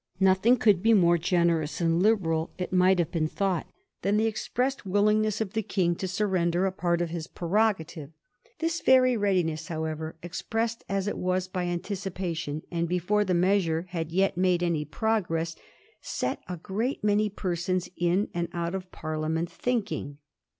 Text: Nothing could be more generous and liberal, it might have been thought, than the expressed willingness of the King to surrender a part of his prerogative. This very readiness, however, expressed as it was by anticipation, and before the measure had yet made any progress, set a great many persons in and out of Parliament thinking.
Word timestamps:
Nothing 0.19 0.57
could 0.57 0.81
be 0.81 0.95
more 0.95 1.19
generous 1.19 1.79
and 1.79 2.01
liberal, 2.01 2.49
it 2.57 2.73
might 2.73 2.97
have 2.97 3.11
been 3.11 3.27
thought, 3.27 3.67
than 4.01 4.17
the 4.17 4.25
expressed 4.25 4.83
willingness 4.83 5.39
of 5.41 5.53
the 5.53 5.61
King 5.61 5.93
to 5.97 6.07
surrender 6.07 6.65
a 6.65 6.71
part 6.71 7.01
of 7.01 7.11
his 7.11 7.27
prerogative. 7.27 8.09
This 8.57 8.81
very 8.81 9.15
readiness, 9.15 9.67
however, 9.67 10.15
expressed 10.23 10.83
as 10.89 11.07
it 11.07 11.19
was 11.19 11.47
by 11.47 11.65
anticipation, 11.65 12.63
and 12.71 12.89
before 12.89 13.23
the 13.23 13.35
measure 13.35 13.85
had 13.89 14.11
yet 14.11 14.35
made 14.37 14.63
any 14.63 14.85
progress, 14.85 15.55
set 16.01 16.39
a 16.49 16.57
great 16.57 17.03
many 17.03 17.29
persons 17.29 17.87
in 17.95 18.27
and 18.33 18.47
out 18.53 18.73
of 18.73 18.91
Parliament 18.91 19.51
thinking. 19.51 20.17